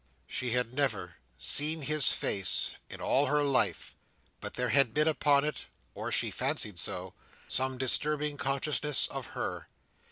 She 0.25 0.49
had 0.53 0.73
never 0.73 1.17
seen 1.37 1.83
his 1.83 2.11
face 2.11 2.73
in 2.89 2.99
all 3.01 3.27
her 3.27 3.43
life, 3.43 3.93
but 4.39 4.55
there 4.55 4.69
had 4.69 4.95
been 4.95 5.07
upon 5.07 5.43
it—or 5.45 6.11
she 6.11 6.31
fancied 6.31 6.79
so—some 6.79 7.77
disturbing 7.77 8.35
consciousness 8.35 9.05
of 9.05 9.27
her. 9.37 9.69